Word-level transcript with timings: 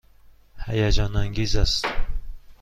هیجان 0.65 1.15
انگیز 1.15 1.55
است. 1.55 1.85